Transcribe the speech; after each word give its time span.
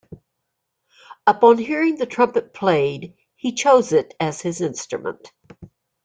Upon 1.27 1.59
hearing 1.59 1.97
the 1.99 2.07
trumpet 2.07 2.55
played, 2.55 3.13
he 3.35 3.53
chose 3.53 3.91
it 3.91 4.15
as 4.19 4.41
his 4.41 4.59
instrument. 4.59 5.31